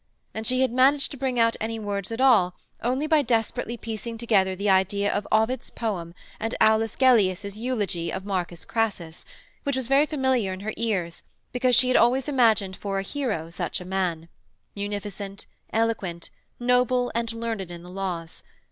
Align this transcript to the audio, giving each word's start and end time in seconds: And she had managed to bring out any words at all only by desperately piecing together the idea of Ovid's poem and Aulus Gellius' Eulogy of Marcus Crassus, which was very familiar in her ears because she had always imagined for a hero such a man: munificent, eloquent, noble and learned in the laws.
And 0.33 0.47
she 0.47 0.61
had 0.61 0.71
managed 0.71 1.11
to 1.11 1.17
bring 1.17 1.39
out 1.39 1.55
any 1.61 1.77
words 1.77 2.11
at 2.11 2.19
all 2.19 2.55
only 2.81 3.05
by 3.05 3.21
desperately 3.21 3.77
piecing 3.77 4.17
together 4.17 4.55
the 4.55 4.67
idea 4.67 5.13
of 5.13 5.27
Ovid's 5.31 5.69
poem 5.69 6.15
and 6.39 6.55
Aulus 6.59 6.95
Gellius' 6.95 7.55
Eulogy 7.55 8.11
of 8.11 8.25
Marcus 8.25 8.65
Crassus, 8.65 9.25
which 9.61 9.75
was 9.75 9.87
very 9.87 10.07
familiar 10.07 10.53
in 10.53 10.61
her 10.61 10.73
ears 10.75 11.21
because 11.51 11.75
she 11.75 11.89
had 11.89 11.97
always 11.97 12.27
imagined 12.27 12.75
for 12.75 12.97
a 12.97 13.03
hero 13.03 13.51
such 13.51 13.79
a 13.79 13.85
man: 13.85 14.27
munificent, 14.75 15.45
eloquent, 15.71 16.31
noble 16.59 17.11
and 17.13 17.31
learned 17.33 17.69
in 17.69 17.83
the 17.83 17.89
laws. 17.91 18.41